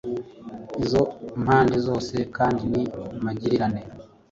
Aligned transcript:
Izo 0.83 1.01
mpande 1.43 1.75
zose 1.87 2.15
kandi 2.37 2.61
ni 2.71 2.83
magirirane. 3.23 3.81